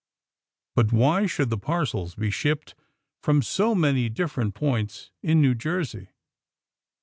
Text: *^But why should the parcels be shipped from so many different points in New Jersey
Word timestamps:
*^But 0.75 0.91
why 0.91 1.27
should 1.27 1.51
the 1.51 1.59
parcels 1.59 2.15
be 2.15 2.31
shipped 2.31 2.73
from 3.21 3.43
so 3.43 3.75
many 3.75 4.09
different 4.09 4.55
points 4.55 5.11
in 5.21 5.41
New 5.43 5.53
Jersey 5.53 6.09